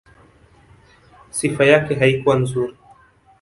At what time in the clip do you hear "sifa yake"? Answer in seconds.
1.29-1.95